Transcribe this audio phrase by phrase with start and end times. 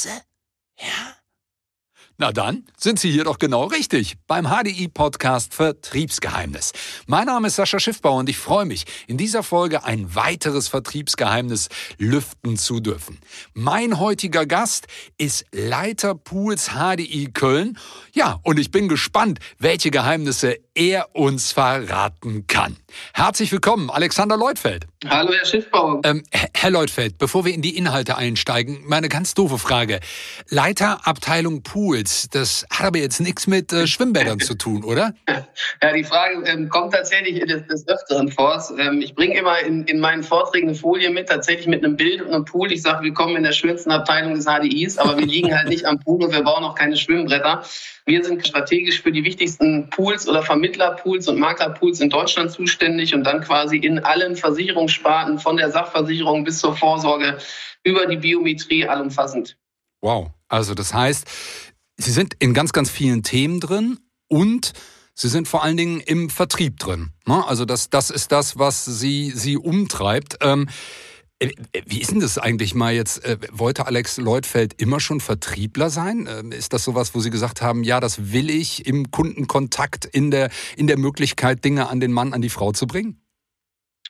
[0.00, 0.22] Geheimnisse?
[0.78, 1.16] Ja?
[2.16, 6.72] Na dann sind Sie hier doch genau richtig beim HDI-Podcast Vertriebsgeheimnis.
[7.06, 11.70] Mein Name ist Sascha Schiffbauer und ich freue mich, in dieser Folge ein weiteres Vertriebsgeheimnis
[11.96, 13.18] lüften zu dürfen.
[13.54, 14.86] Mein heutiger Gast
[15.16, 17.78] ist Leiter Pools HDI Köln.
[18.12, 22.76] Ja, und ich bin gespannt, welche Geheimnisse er uns verraten kann.
[23.12, 24.86] Herzlich willkommen, Alexander Leutfeld.
[25.08, 26.02] Hallo, Herr Schiffbauer.
[26.04, 30.00] Ähm, Herr Leutfeld, bevor wir in die Inhalte einsteigen, meine ganz doofe Frage.
[30.48, 35.14] Leiter Abteilung Pools, das hat aber jetzt nichts mit äh, Schwimmbädern zu tun, oder?
[35.82, 38.62] Ja, die Frage ähm, kommt tatsächlich des, des Öfteren vor.
[38.78, 42.22] Ähm, ich bringe immer in, in meinen Vorträgen eine Folie mit, tatsächlich mit einem Bild
[42.22, 42.72] und einem Pool.
[42.72, 45.86] Ich sage, wir kommen in der schönsten Abteilung des HDIs, aber wir liegen halt nicht
[45.86, 47.64] am Pool und wir bauen auch keine Schwimmbretter.
[48.06, 53.24] Wir sind strategisch für die wichtigsten Pools oder Vermittlerpools und Maklerpools in Deutschland zuständig und
[53.24, 57.38] dann quasi in allen Versicherungssparten von der Sachversicherung bis zur Vorsorge
[57.82, 59.56] über die Biometrie allumfassend.
[60.02, 61.26] Wow, also das heißt,
[61.96, 64.72] Sie sind in ganz, ganz vielen Themen drin und
[65.14, 67.12] Sie sind vor allen Dingen im Vertrieb drin.
[67.26, 67.42] Ne?
[67.46, 70.38] Also das, das ist das, was Sie, Sie umtreibt.
[71.40, 73.24] Ähm, äh, äh, wie ist denn das eigentlich mal jetzt?
[73.24, 76.28] Äh, wollte Alex Leutfeld immer schon Vertriebler sein?
[76.30, 80.30] Ähm, ist das sowas, wo Sie gesagt haben, ja, das will ich im Kundenkontakt, in
[80.30, 83.20] der, in der Möglichkeit, Dinge an den Mann, an die Frau zu bringen?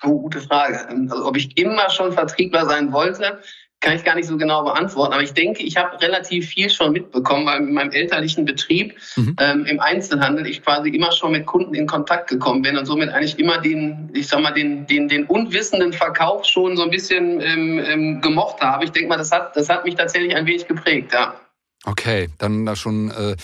[0.02, 0.88] Oh, gute Frage.
[0.88, 3.40] Also, ob ich immer schon Vertriebler sein wollte,
[3.80, 5.14] kann ich gar nicht so genau beantworten.
[5.14, 9.36] Aber ich denke, ich habe relativ viel schon mitbekommen, weil in meinem elterlichen Betrieb mhm.
[9.40, 13.08] ähm, im Einzelhandel ich quasi immer schon mit Kunden in Kontakt gekommen bin und somit
[13.08, 17.40] eigentlich immer den, ich sag mal, den, den, den unwissenden Verkauf schon so ein bisschen
[17.40, 18.84] ähm, ähm, gemocht habe.
[18.84, 21.34] Ich denke mal, das hat, das hat mich tatsächlich ein wenig geprägt, ja.
[21.84, 23.36] Okay, dann da schon äh,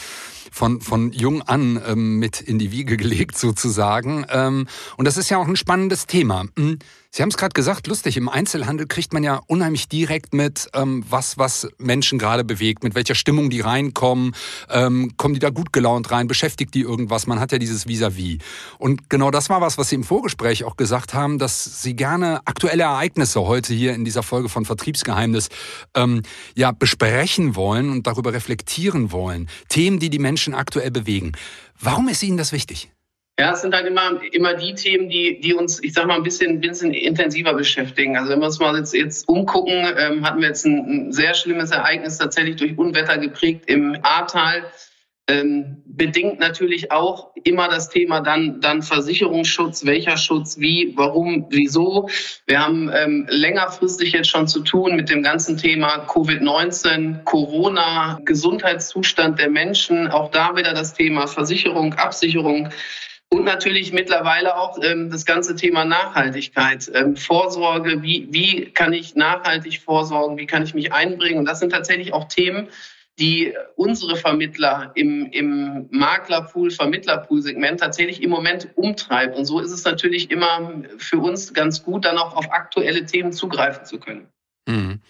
[0.57, 4.27] von, von jung an ähm, mit in die Wiege gelegt sozusagen.
[4.31, 6.45] Ähm, und das ist ja auch ein spannendes Thema.
[6.57, 6.79] Hm,
[7.17, 11.03] Sie haben es gerade gesagt, lustig, im Einzelhandel kriegt man ja unheimlich direkt mit, ähm,
[11.09, 14.35] was, was Menschen gerade bewegt, mit welcher Stimmung die reinkommen,
[14.69, 18.37] ähm, kommen die da gut gelaunt rein, beschäftigt die irgendwas, man hat ja dieses Vis-à-vis.
[18.37, 18.41] -vis.
[18.77, 22.43] Und genau das war was, was Sie im Vorgespräch auch gesagt haben, dass Sie gerne
[22.45, 25.49] aktuelle Ereignisse heute hier in dieser Folge von Vertriebsgeheimnis
[25.95, 26.21] ähm,
[26.55, 29.49] ja besprechen wollen und darüber reflektieren wollen.
[29.71, 31.33] Themen, die die Menschen aktuell bewegen.
[31.81, 32.91] Warum ist Ihnen das wichtig?
[33.39, 36.23] Ja, es sind halt immer, immer die Themen, die, die uns, ich sag mal, ein
[36.23, 38.17] bisschen, ein bisschen intensiver beschäftigen.
[38.17, 41.35] Also wenn wir uns mal jetzt, jetzt umgucken, ähm, hatten wir jetzt ein, ein sehr
[41.35, 44.65] schlimmes Ereignis tatsächlich durch Unwetter geprägt im Ahrtal.
[45.29, 52.09] Ähm, bedingt natürlich auch immer das Thema dann, dann Versicherungsschutz, welcher Schutz, wie, warum, wieso.
[52.47, 59.39] Wir haben ähm, längerfristig jetzt schon zu tun mit dem ganzen Thema Covid-19, Corona, Gesundheitszustand
[59.39, 60.09] der Menschen.
[60.09, 62.71] Auch da wieder das Thema Versicherung, Absicherung.
[63.37, 69.15] Und natürlich mittlerweile auch ähm, das ganze Thema Nachhaltigkeit, ähm, Vorsorge, wie, wie kann ich
[69.15, 71.41] nachhaltig vorsorgen, wie kann ich mich einbringen.
[71.41, 72.69] Und das sind tatsächlich auch Themen,
[73.19, 79.37] die unsere Vermittler im, im Maklerpool, Vermittlerpool-Segment tatsächlich im Moment umtreibt.
[79.37, 83.35] Und so ist es natürlich immer für uns ganz gut, dann auch auf aktuelle Themen
[83.35, 84.29] zugreifen zu können.
[84.67, 85.03] Mhm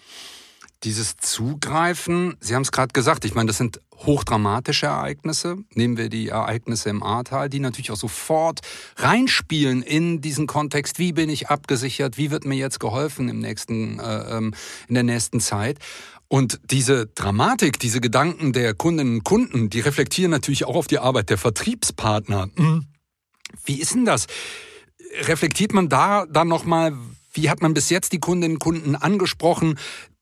[0.83, 5.57] dieses Zugreifen, Sie haben es gerade gesagt, ich meine, das sind hochdramatische Ereignisse.
[5.73, 8.61] Nehmen wir die Ereignisse im Ahrtal, die natürlich auch sofort
[8.97, 10.99] reinspielen in diesen Kontext.
[10.99, 12.17] Wie bin ich abgesichert?
[12.17, 14.53] Wie wird mir jetzt geholfen im nächsten, äh, ähm,
[14.87, 15.79] in der nächsten Zeit?
[16.27, 20.99] Und diese Dramatik, diese Gedanken der Kundinnen und Kunden, die reflektieren natürlich auch auf die
[20.99, 22.49] Arbeit der Vertriebspartner.
[22.55, 22.85] Hm.
[23.65, 24.27] Wie ist denn das?
[25.21, 26.93] Reflektiert man da dann nochmal,
[27.33, 29.79] wie hat man bis jetzt die Kundinnen und Kunden angesprochen?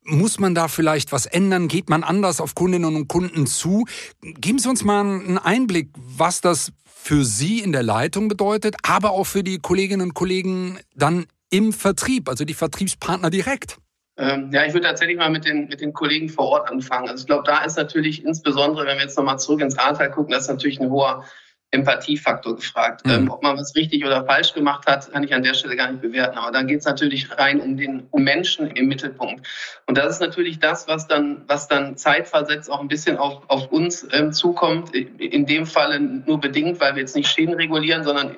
[0.07, 1.67] Muss man da vielleicht was ändern?
[1.67, 3.85] Geht man anders auf Kundinnen und Kunden zu?
[4.21, 9.11] Geben Sie uns mal einen Einblick, was das für Sie in der Leitung bedeutet, aber
[9.11, 13.77] auch für die Kolleginnen und Kollegen dann im Vertrieb, also die Vertriebspartner direkt.
[14.17, 17.09] Ähm, ja, ich würde tatsächlich mal mit den, mit den Kollegen vor Ort anfangen.
[17.09, 20.31] Also ich glaube, da ist natürlich insbesondere, wenn wir jetzt nochmal zurück ins Ahrtal gucken,
[20.31, 21.25] das ist natürlich ein hoher
[21.75, 23.05] Empathiefaktor gefragt.
[23.05, 23.11] Mhm.
[23.11, 25.91] Ähm, ob man was richtig oder falsch gemacht hat, kann ich an der Stelle gar
[25.91, 26.37] nicht bewerten.
[26.37, 29.45] Aber dann geht es natürlich rein um den um Menschen im Mittelpunkt.
[29.85, 33.71] Und das ist natürlich das, was dann, was dann zeitversetzt auch ein bisschen auf, auf
[33.71, 34.95] uns ähm, zukommt.
[34.95, 38.37] In dem Falle nur bedingt, weil wir jetzt nicht Schäden regulieren, sondern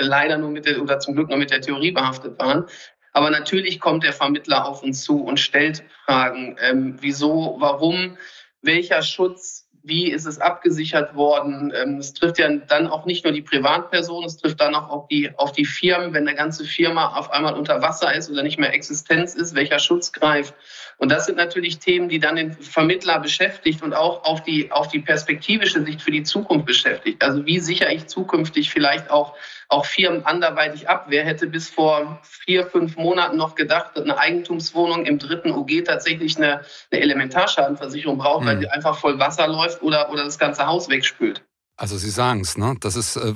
[0.00, 2.66] leider nur mit der oder zum Glück nur mit der Theorie behaftet waren.
[3.12, 6.56] Aber natürlich kommt der Vermittler auf uns zu und stellt Fragen.
[6.60, 8.16] Ähm, wieso, warum,
[8.62, 11.72] welcher Schutz wie ist es abgesichert worden.
[11.74, 15.08] Ähm, es trifft ja dann auch nicht nur die Privatperson, es trifft dann auch auf
[15.08, 18.58] die, auf die Firmen, wenn eine ganze Firma auf einmal unter Wasser ist oder nicht
[18.58, 20.54] mehr Existenz ist, welcher Schutz greift.
[20.98, 24.88] Und das sind natürlich Themen, die dann den Vermittler beschäftigt und auch auf die, auf
[24.88, 27.22] die perspektivische Sicht für die Zukunft beschäftigt.
[27.22, 29.34] Also wie sichere ich zukünftig vielleicht auch,
[29.68, 31.06] auch Firmen anderweitig ab?
[31.08, 35.84] Wer hätte bis vor vier, fünf Monaten noch gedacht, dass eine Eigentumswohnung im dritten OG
[35.84, 38.46] tatsächlich eine, eine Elementarschadenversicherung braucht, mhm.
[38.46, 41.44] weil die einfach voll Wasser läuft oder, oder das ganze Haus wegspült?
[41.76, 42.74] Also Sie sagen es, ne?
[42.80, 43.34] Das ist äh,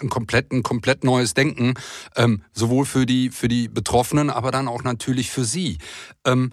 [0.00, 1.74] ein komplett, ein komplett neues Denken,
[2.16, 5.78] ähm, sowohl für die, für die Betroffenen, aber dann auch natürlich für Sie.
[6.26, 6.52] Ähm,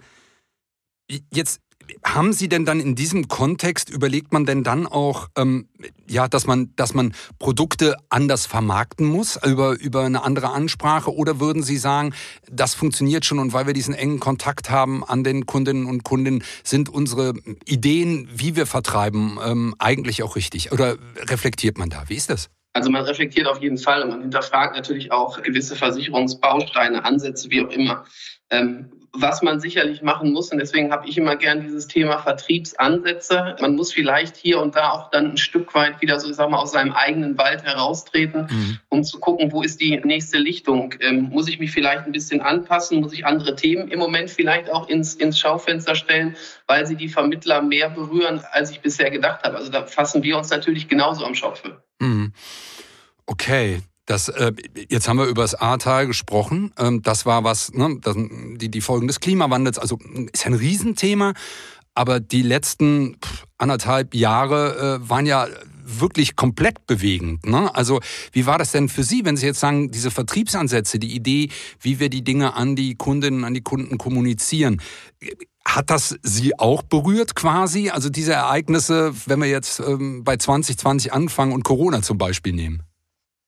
[1.32, 1.60] Jetzt
[2.04, 5.68] haben Sie denn dann in diesem Kontext überlegt man denn dann auch, ähm,
[6.08, 11.40] ja, dass man, dass man Produkte anders vermarkten muss über über eine andere Ansprache oder
[11.40, 12.14] würden Sie sagen,
[12.50, 16.42] das funktioniert schon und weil wir diesen engen Kontakt haben an den Kundinnen und Kunden,
[16.64, 17.34] sind unsere
[17.64, 20.72] Ideen, wie wir vertreiben, ähm, eigentlich auch richtig?
[20.72, 22.04] Oder reflektiert man da?
[22.08, 22.48] Wie ist das?
[22.76, 27.64] Also man reflektiert auf jeden Fall und man hinterfragt natürlich auch gewisse Versicherungsbausteine, Ansätze, wie
[27.64, 28.04] auch immer.
[28.50, 33.56] Ähm, was man sicherlich machen muss, und deswegen habe ich immer gern dieses Thema Vertriebsansätze.
[33.62, 36.50] Man muss vielleicht hier und da auch dann ein Stück weit wieder so, ich sag
[36.50, 38.78] mal, aus seinem eigenen Wald heraustreten, mhm.
[38.90, 40.92] um zu gucken, wo ist die nächste Lichtung.
[41.00, 43.00] Ähm, muss ich mich vielleicht ein bisschen anpassen?
[43.00, 46.36] Muss ich andere Themen im Moment vielleicht auch ins, ins Schaufenster stellen,
[46.66, 49.56] weil sie die Vermittler mehr berühren, als ich bisher gedacht habe?
[49.56, 51.80] Also da fassen wir uns natürlich genauso am Schopfe.
[52.00, 52.32] Mhm.
[53.26, 54.52] Okay, das, äh,
[54.88, 56.72] jetzt haben wir über das Ahrtal gesprochen.
[56.78, 59.98] Ähm, das war was, ne, das, die, die Folgen des Klimawandels, also
[60.32, 61.34] ist ja ein Riesenthema.
[61.94, 63.16] Aber die letzten
[63.58, 65.48] anderthalb Jahre äh, waren ja
[65.86, 67.46] wirklich komplett bewegend.
[67.46, 67.74] Ne?
[67.74, 68.00] Also
[68.32, 71.48] wie war das denn für Sie, wenn Sie jetzt sagen, diese Vertriebsansätze, die Idee,
[71.80, 74.82] wie wir die Dinge an die Kundinnen, an die Kunden kommunizieren,
[75.66, 77.90] hat das Sie auch berührt quasi?
[77.90, 82.82] Also diese Ereignisse, wenn wir jetzt ähm, bei 2020 anfangen und Corona zum Beispiel nehmen?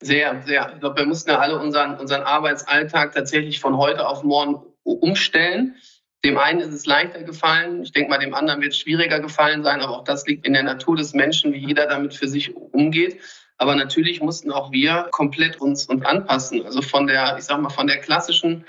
[0.01, 0.73] Sehr, sehr.
[0.75, 5.77] Ich glaube, wir mussten ja alle unseren, unseren Arbeitsalltag tatsächlich von heute auf morgen umstellen.
[6.25, 7.83] Dem einen ist es leichter gefallen.
[7.83, 9.81] Ich denke mal, dem anderen wird es schwieriger gefallen sein.
[9.81, 13.21] Aber auch das liegt in der Natur des Menschen, wie jeder damit für sich umgeht.
[13.57, 16.65] Aber natürlich mussten auch wir komplett uns, uns anpassen.
[16.65, 18.65] Also von der, ich sag mal, von der klassischen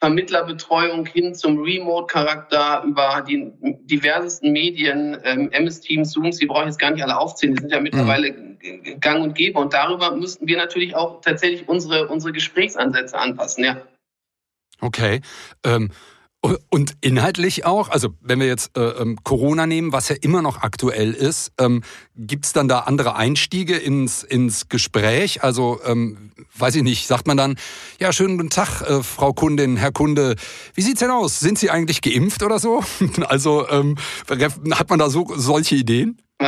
[0.00, 6.78] Vermittlerbetreuung hin zum Remote-Charakter über die diversesten Medien, ähm, MS-Teams, Zooms, die brauche ich jetzt
[6.78, 9.00] gar nicht alle aufzählen, die sind ja mittlerweile mhm.
[9.00, 9.58] gang und gäbe.
[9.58, 13.80] Und darüber müssten wir natürlich auch tatsächlich unsere, unsere Gesprächsansätze anpassen, ja.
[14.80, 15.22] Okay.
[15.64, 15.90] Ähm
[16.70, 20.62] und inhaltlich auch, also wenn wir jetzt äh, ähm, Corona nehmen, was ja immer noch
[20.62, 21.82] aktuell ist, ähm,
[22.16, 25.42] gibt es dann da andere Einstiege ins, ins Gespräch?
[25.42, 27.56] Also ähm, weiß ich nicht, sagt man dann,
[28.00, 30.36] ja, schönen guten Tag, äh, Frau Kundin, Herr Kunde,
[30.74, 31.40] wie sieht's denn aus?
[31.40, 32.82] Sind Sie eigentlich geimpft oder so?
[33.26, 33.96] also ähm,
[34.28, 36.18] hat man da so solche Ideen?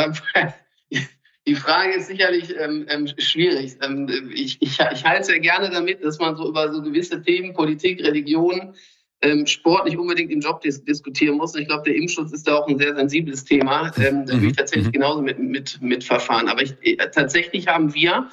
[1.49, 3.79] Die Frage ist sicherlich ähm, ähm, schwierig.
[3.81, 7.55] Ähm, ich, ich, ich halte sehr gerne damit, dass man so über so gewisse Themen,
[7.55, 8.75] Politik, Religion,
[9.23, 11.55] ähm, Sport nicht unbedingt im Job dis diskutieren muss.
[11.57, 13.93] Ich glaube, der Impfschutz ist da auch ein sehr sensibles Thema.
[13.99, 14.57] Ähm, da will ich mhm.
[14.57, 14.93] tatsächlich mhm.
[14.93, 16.49] genauso mit, mit, mit verfahren.
[16.49, 18.29] Aber ich, äh, tatsächlich haben wir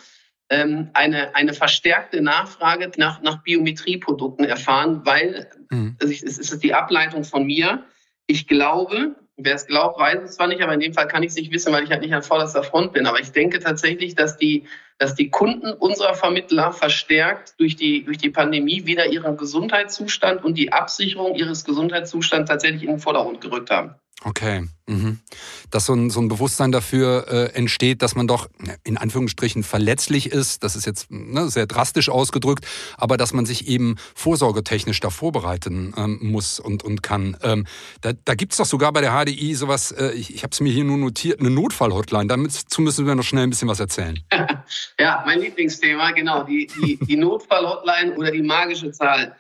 [0.49, 5.95] ähm, eine, eine verstärkte Nachfrage nach, nach Biometrieprodukten erfahren, weil mhm.
[5.99, 7.83] also ich, es ist die Ableitung von mir.
[8.27, 11.29] Ich glaube, wer es glaubt, weiß es zwar nicht, aber in dem Fall kann ich
[11.29, 13.05] es nicht wissen, weil ich halt nicht an vorderster Front bin.
[13.05, 14.65] Aber ich denke tatsächlich, dass die
[14.97, 20.57] dass die Kunden unserer Vermittler verstärkt durch die, durch die Pandemie wieder ihren Gesundheitszustand und
[20.57, 23.95] die Absicherung ihres Gesundheitszustands tatsächlich in den Vordergrund gerückt haben.
[24.23, 24.67] Okay.
[24.87, 25.19] Mhm.
[25.71, 28.49] Dass so ein, so ein Bewusstsein dafür äh, entsteht, dass man doch
[28.83, 32.65] in Anführungsstrichen verletzlich ist, das ist jetzt ne, sehr drastisch ausgedrückt,
[32.97, 37.35] aber dass man sich eben vorsorgetechnisch da vorbereiten ähm, muss und, und kann.
[37.41, 37.65] Ähm,
[38.01, 40.61] da da gibt es doch sogar bei der HDI sowas, äh, ich, ich habe es
[40.61, 42.27] mir hier nur notiert, eine Notfallhotline.
[42.27, 44.19] Dazu müssen wir noch schnell ein bisschen was erzählen.
[44.99, 49.35] ja, mein Lieblingsthema, genau, die, die, die Notfallhotline oder die magische Zahl.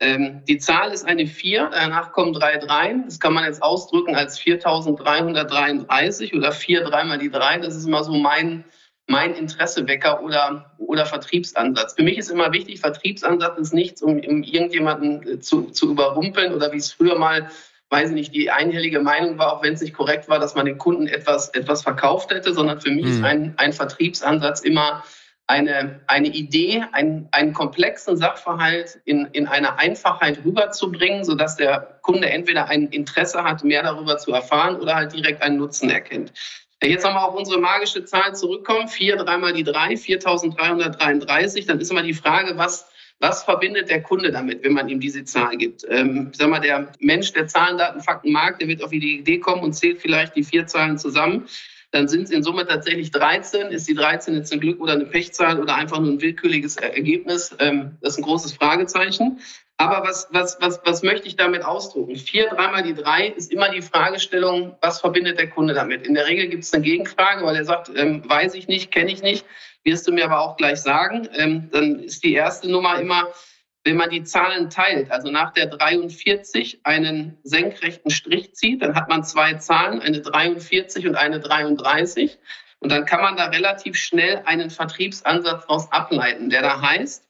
[0.00, 3.04] Ähm, die Zahl ist eine 4, danach kommen drei Dreien.
[3.04, 7.58] Das kann man jetzt ausdrücken als 4333 oder 4 dreimal die 3.
[7.58, 8.64] Das ist immer so mein,
[9.08, 11.94] mein Interessewecker oder, oder Vertriebsansatz.
[11.94, 16.54] Für mich ist immer wichtig, Vertriebsansatz ist nichts, um, um irgendjemanden äh, zu, zu überrumpeln
[16.54, 17.50] oder wie es früher mal,
[17.90, 20.66] weiß ich nicht, die einhellige Meinung war, auch wenn es nicht korrekt war, dass man
[20.66, 23.12] den Kunden etwas, etwas verkauft hätte, sondern für mich mhm.
[23.12, 25.02] ist ein, ein Vertriebsansatz immer
[25.48, 32.30] eine, eine Idee, einen, einen komplexen Sachverhalt in, in einer Einfachheit rüberzubringen, sodass der Kunde
[32.30, 36.32] entweder ein Interesse hat, mehr darüber zu erfahren oder halt direkt einen Nutzen erkennt.
[36.82, 38.86] Jetzt nochmal auf unsere magische Zahl zurückkommen.
[38.86, 41.66] Vier, dreimal die drei, 4.333.
[41.66, 42.86] Dann ist immer die Frage, was,
[43.20, 45.84] Was verbindet der Kunde damit, wenn man ihm diese Zahl gibt?
[45.88, 49.38] Ähm, sag mal, der Mensch, der Zahlen, Daten, Fakten mag, der wird auf die Idee
[49.38, 51.48] kommen und zählt vielleicht die vier Zahlen zusammen.
[51.90, 53.68] Dann sind es in Summe tatsächlich 13.
[53.68, 57.54] Ist die 13 jetzt ein Glück oder eine Pechzahl oder einfach nur ein willkürliches Ergebnis?
[57.58, 59.40] Ähm, das ist ein großes Fragezeichen.
[59.80, 62.16] Aber was, was, was, was möchte ich damit ausdrucken?
[62.16, 66.04] Vier, dreimal die drei ist immer die Fragestellung, was verbindet der Kunde damit?
[66.04, 69.12] In der Regel gibt es eine Gegenfrage, weil er sagt, ähm, weiß ich nicht, kenne
[69.12, 69.46] ich nicht
[69.88, 71.28] wirst du mir aber auch gleich sagen.
[71.34, 73.28] Ähm, dann ist die erste Nummer immer,
[73.88, 79.08] wenn man die Zahlen teilt, also nach der 43 einen senkrechten Strich zieht, dann hat
[79.08, 82.38] man zwei Zahlen, eine 43 und eine 33.
[82.80, 87.26] Und dann kann man da relativ schnell einen Vertriebsansatz daraus ableiten, der da heißt,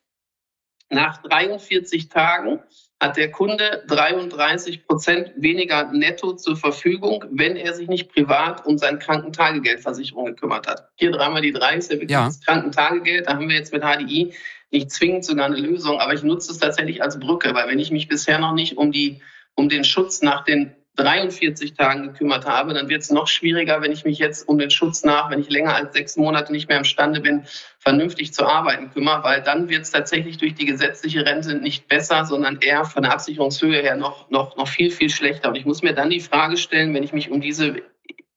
[0.91, 2.61] nach 43 Tagen
[3.01, 8.79] hat der Kunde 33 Prozent weniger netto zur Verfügung, wenn er sich nicht privat um
[8.79, 10.89] seine Krankentagegeldversicherung gekümmert hat.
[10.97, 12.25] Hier dreimal die drei ist ja wirklich ja.
[12.25, 13.29] das Krankentagegeld.
[13.29, 14.35] Da haben wir jetzt mit HDI
[14.71, 17.91] nicht zwingend sogar eine Lösung, aber ich nutze es tatsächlich als Brücke, weil wenn ich
[17.91, 19.21] mich bisher noch nicht um die
[19.55, 23.93] um den Schutz nach den 43 Tagen gekümmert habe, dann wird es noch schwieriger, wenn
[23.93, 26.79] ich mich jetzt um den Schutz nach, wenn ich länger als sechs Monate nicht mehr
[26.79, 27.45] imstande bin,
[27.79, 32.25] vernünftig zu arbeiten kümmere, weil dann wird es tatsächlich durch die gesetzliche Rente nicht besser,
[32.25, 35.51] sondern eher von der Absicherungshöhe her noch, noch, noch viel, viel schlechter.
[35.51, 37.77] Und ich muss mir dann die Frage stellen, wenn ich mich um diese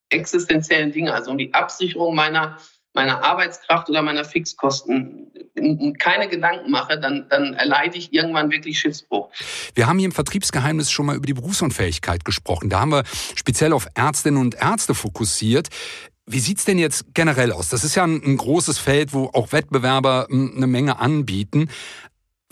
[0.09, 2.57] existenziellen Dinge, also um die Absicherung meiner
[2.93, 5.31] meiner Arbeitskraft oder meiner Fixkosten
[5.99, 9.29] keine Gedanken mache, dann, dann erleide ich irgendwann wirklich Schiffsbruch.
[9.75, 12.69] Wir haben hier im Vertriebsgeheimnis schon mal über die Berufsunfähigkeit gesprochen.
[12.69, 13.03] Da haben wir
[13.35, 15.69] speziell auf Ärztinnen und Ärzte fokussiert.
[16.25, 17.69] Wie sieht's denn jetzt generell aus?
[17.69, 21.69] Das ist ja ein, ein großes Feld, wo auch Wettbewerber hm, eine Menge anbieten.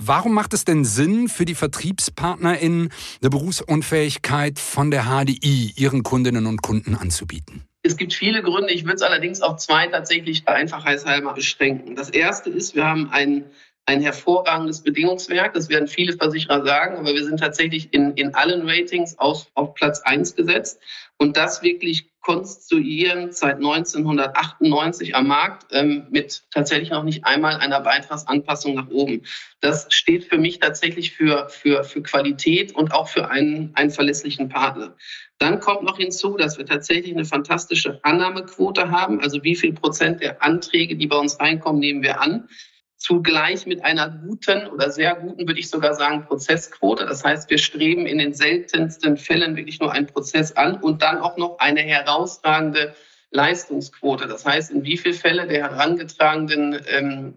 [0.01, 2.89] Warum macht es denn Sinn für die VertriebspartnerInnen,
[3.21, 7.68] eine Berufsunfähigkeit von der HDI ihren Kundinnen und Kunden anzubieten?
[7.81, 8.73] Es gibt viele Gründe.
[8.73, 11.95] Ich würde es allerdings auf zwei tatsächlich der Einfachheitshalber beschränken.
[11.95, 13.45] Das erste ist, wir haben ein,
[13.85, 15.53] ein hervorragendes Bedingungswerk.
[15.53, 19.73] Das werden viele Versicherer sagen, aber wir sind tatsächlich in, in allen Ratings auf, auf
[19.75, 20.81] Platz eins gesetzt.
[21.17, 27.79] Und das wirklich konstruieren seit 1998 am Markt ähm, mit tatsächlich noch nicht einmal einer
[27.79, 29.23] Beitragsanpassung nach oben.
[29.61, 34.49] Das steht für mich tatsächlich für, für, für Qualität und auch für einen, einen verlässlichen
[34.49, 34.95] Partner.
[35.37, 39.21] Dann kommt noch hinzu, dass wir tatsächlich eine fantastische Annahmequote haben.
[39.21, 42.49] Also wie viel Prozent der Anträge, die bei uns reinkommen, nehmen wir an.
[42.99, 47.05] Zugleich mit einer guten oder sehr guten, würde ich sogar sagen, Prozessquote.
[47.05, 51.17] Das heißt, wir streben in den seltensten Fällen wirklich nur einen Prozess an und dann
[51.17, 52.93] auch noch eine herausragende
[53.31, 54.27] Leistungsquote.
[54.27, 57.35] Das heißt, in wie viel Fälle der herangetragenen ähm,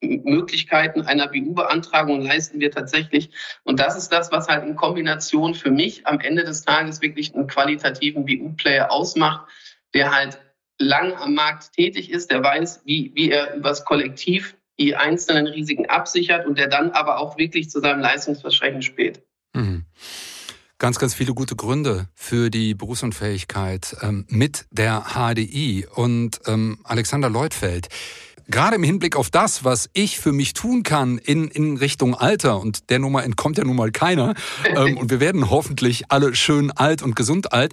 [0.00, 3.30] Möglichkeiten einer BU-Beantragung leisten wir tatsächlich.
[3.64, 7.34] Und das ist das, was halt in Kombination für mich am Ende des Tages wirklich
[7.34, 9.50] einen qualitativen BU-Player ausmacht,
[9.92, 10.40] der halt
[10.78, 15.86] lang am Markt tätig ist, der weiß, wie, wie er übers Kollektiv die einzelnen Risiken
[15.86, 19.22] absichert und der dann aber auch wirklich zu seinem Leistungsversprechen spät.
[19.54, 19.84] Mhm
[20.80, 25.86] ganz, ganz viele gute Gründe für die Berufsunfähigkeit ähm, mit der HDI.
[25.94, 27.88] Und ähm, Alexander Leutfeld,
[28.50, 32.60] gerade im Hinblick auf das, was ich für mich tun kann in, in Richtung Alter,
[32.60, 34.34] und der Nummer entkommt ja nun mal keiner,
[34.76, 37.72] ähm, und wir werden hoffentlich alle schön alt und gesund alt,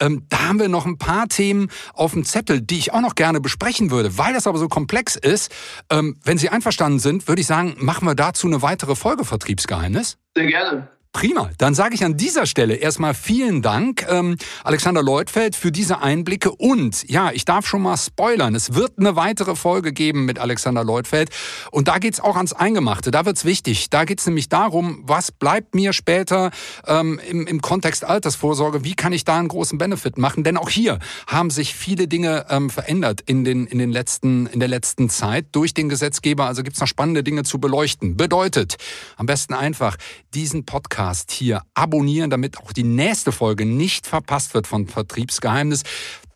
[0.00, 3.14] ähm, da haben wir noch ein paar Themen auf dem Zettel, die ich auch noch
[3.14, 4.18] gerne besprechen würde.
[4.18, 5.52] Weil das aber so komplex ist,
[5.90, 10.18] ähm, wenn Sie einverstanden sind, würde ich sagen, machen wir dazu eine weitere Folge Vertriebsgeheimnis.
[10.36, 10.88] Sehr gerne.
[11.18, 11.50] Prima.
[11.58, 16.52] Dann sage ich an dieser Stelle erstmal vielen Dank, ähm, Alexander Leutfeld, für diese Einblicke.
[16.52, 18.54] Und ja, ich darf schon mal spoilern.
[18.54, 21.30] Es wird eine weitere Folge geben mit Alexander Leutfeld.
[21.72, 23.10] Und da geht's auch ans Eingemachte.
[23.10, 23.90] Da wird's wichtig.
[23.90, 26.52] Da geht's nämlich darum, was bleibt mir später
[26.86, 28.84] ähm, im, im Kontext Altersvorsorge?
[28.84, 30.44] Wie kann ich da einen großen Benefit machen?
[30.44, 34.60] Denn auch hier haben sich viele Dinge ähm, verändert in, den, in, den letzten, in
[34.60, 36.46] der letzten Zeit durch den Gesetzgeber.
[36.46, 38.16] Also gibt's noch spannende Dinge zu beleuchten.
[38.16, 38.76] Bedeutet,
[39.16, 39.96] am besten einfach
[40.32, 45.82] diesen Podcast Podcast hier abonnieren, damit auch die nächste Folge nicht verpasst wird von Vertriebsgeheimnis.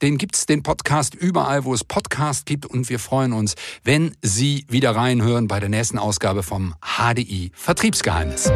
[0.00, 4.16] Den gibt es den Podcast überall, wo es Podcast gibt und wir freuen uns, wenn
[4.22, 8.50] Sie wieder reinhören bei der nächsten Ausgabe vom HDI Vertriebsgeheimnis.